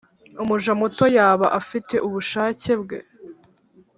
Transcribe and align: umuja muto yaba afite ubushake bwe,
umuja 0.43 0.71
muto 0.79 1.05
yaba 1.17 1.47
afite 1.59 1.95
ubushake 2.07 2.71
bwe, 2.81 2.97